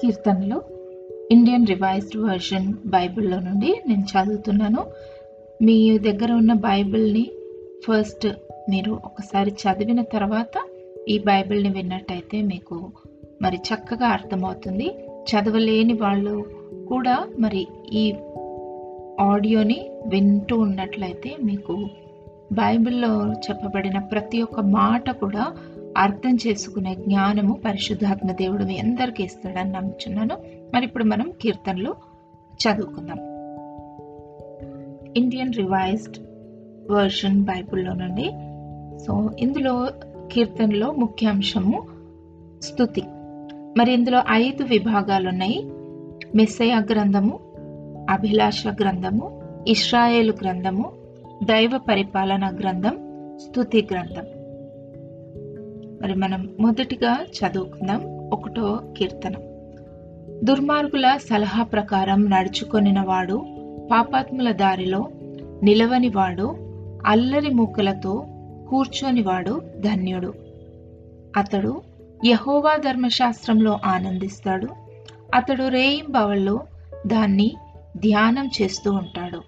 [0.00, 0.62] కీర్తనలు
[1.30, 4.86] Indian revised version బైబిల్లో నుండి నేను చదువుతున్నాను.
[5.62, 7.30] మీ దగ్గర ఉన్న బైబిల్ని
[7.88, 8.26] ఫస్ట్
[8.70, 10.62] మీరు ఒకసారి చదివిన తర్వాత
[11.08, 12.90] ఈ బైబిల్ని విన్నట్టయితే మీకు
[13.42, 14.88] మరి చక్కగా అర్థమవుతుంది.
[15.28, 16.44] చదవలేని వాళ్ళు
[16.88, 18.14] కూడా మరి ఈ
[19.20, 21.88] ఆడియోని వింటూ ఉన్నట్లయితే మీకు
[22.52, 25.52] బైబిల్లో చెప్పబడిన ప్రతి ఒక్క మాట కూడా
[25.96, 30.36] అర్థం చేసుకునే జ్ఞానము పరిశుద్ధాత్మ దేవుడు మీ అందరికీ ఇస్తాడని నమ్ముచున్నాను.
[30.74, 31.94] మరి ఇప్పుడు మనం కీర్తనలు
[32.52, 33.18] చదువుకుందాం.
[35.16, 36.18] ఇండియన్ రివైజ్డ్
[36.90, 38.30] వర్షన్ బైబిల్లో నుండి.
[39.06, 39.88] సో ఇందులో
[40.32, 41.86] కీర్తనలో ముఖ్యాంశము
[42.62, 43.02] స్థుతి
[43.78, 45.62] మరి ఇందులో ఐదు విభాగాలు ఉన్నాయి
[46.36, 47.38] మెస్సయ గ్రంథము
[48.10, 50.92] అభిలాష గ్రంథము ఇస్రాయేలు గ్రంథము
[51.44, 52.98] దైవ పరిపాలన గ్రంథం
[53.38, 54.37] స్థుతి గ్రంథం.
[56.02, 58.30] మరి మనం మొదటిగా చదువుకుందాం.
[58.32, 59.32] ఒకటో కీర్తన.
[60.44, 63.46] దుర్మార్గుల సలహా ప్రకారం నడుచుకొనిన వాడు
[63.92, 65.08] పాపాత్ముల దారిలో
[65.62, 66.56] నిలవనివాడు
[67.06, 68.26] అల్లరి మూకలతో
[68.68, 70.34] కూర్చొనివాడు ధన్యుడు.
[71.36, 71.82] అతడు
[72.26, 74.68] యహోవా ధర్మశాస్త్రంలో ఆనందిస్తాడు.
[75.34, 76.60] అతడు రేయింబవళ్ళు
[77.06, 77.52] దాన్ని
[77.96, 79.42] ధ్యానం చేస్తూ ఉంటాడు.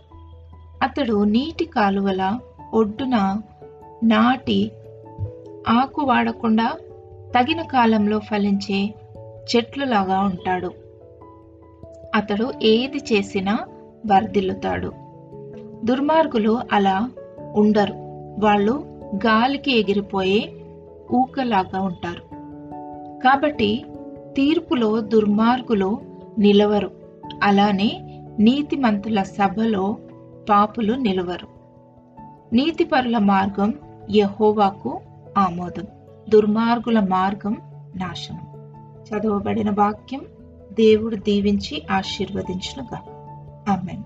[0.83, 2.39] అతడు నీటి కాలువల
[2.75, 3.41] ఒడ్డున
[4.05, 4.71] నాటి
[5.69, 6.73] ఆకు వాడకుండా
[7.39, 8.95] తగిన కాలంలో ఫలించే
[9.25, 10.71] చెట్లులాగా ఉంటాడు.
[12.15, 13.59] అతడు ఏది చేసినా
[14.07, 14.93] వర్ధిల్లుతాడు.
[15.85, 17.11] దుర్మార్గులు అలా
[17.57, 17.93] ఉండరు.
[18.39, 18.85] వాళ్ళు
[19.27, 20.53] గాలికి ఎగిరిపోయే
[21.13, 22.23] ఊకలాగా ఉంటారు.
[23.25, 23.85] కాబట్టి
[24.37, 25.99] తీర్పులో దుర్మార్గులు
[26.39, 26.91] నిలవరు.
[27.43, 29.97] అలానే నీతిమంతుల సభలో
[30.51, 31.47] పాపులు నిలవరు.
[32.55, 33.75] నీతిపరుల మార్గం
[34.11, 35.01] యహోవాకు
[35.39, 35.87] ఆమోదం.
[36.29, 37.57] దుర్మార్గుల మార్గం
[37.97, 38.41] నాశనం.
[39.09, 40.21] చదవబడిన వాక్యం
[40.73, 42.99] దేవుడు దీవించి ఆశీర్వదించునుగా
[43.73, 44.03] ఆమెన్.